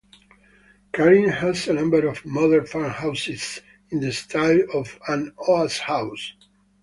Caring 0.93 1.29
has 1.29 1.67
a 1.67 1.73
number 1.73 2.07
of 2.07 2.25
modern 2.25 2.65
farmhouses, 2.65 3.61
in 3.91 3.99
the 3.99 4.11
style 4.11 4.61
of 4.73 4.97
an 5.07 5.31
Oast 5.37 5.77
house. 5.81 6.33